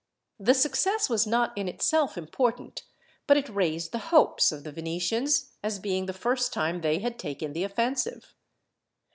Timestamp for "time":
6.51-6.81